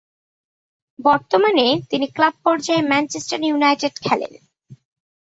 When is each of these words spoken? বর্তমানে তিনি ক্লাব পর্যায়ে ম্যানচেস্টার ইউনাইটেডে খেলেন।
বর্তমানে 0.99 1.65
তিনি 1.89 2.05
ক্লাব 2.07 2.35
পর্যায়ে 2.43 2.81
ম্যানচেস্টার 2.81 3.39
ইউনাইটেডে 3.43 3.99
খেলেন। 4.05 4.33